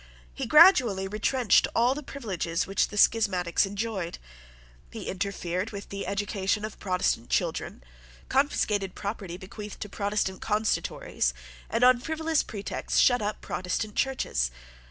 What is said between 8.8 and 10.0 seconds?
property bequeathed to